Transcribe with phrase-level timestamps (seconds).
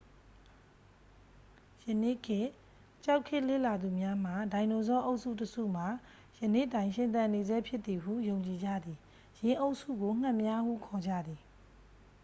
[1.87, 2.49] ယနေ့ခေတ်
[3.05, 5.87] ကျောက်ခေတ်လေ့လာသူများမှ ဒိုင်နိုဆောအုပ်စုတစ်စုမှာ
[6.39, 8.97] ယနေ့တိုင်ရှင်သန်နေဆဲဖြစ်သည်ဟု ယုံကြည်ကြသည်
[9.43, 11.41] ယင်းအုပ်စုကို ငှက်များ ဟုခေါ်ကြသည်